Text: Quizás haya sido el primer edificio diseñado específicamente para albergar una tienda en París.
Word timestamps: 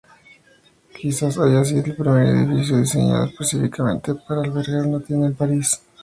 Quizás 0.99 1.37
haya 1.37 1.63
sido 1.63 1.83
el 1.85 1.95
primer 1.95 2.25
edificio 2.25 2.79
diseñado 2.79 3.25
específicamente 3.25 4.15
para 4.15 4.41
albergar 4.41 4.87
una 4.87 4.99
tienda 4.99 5.27
en 5.27 5.35
París. 5.35 5.79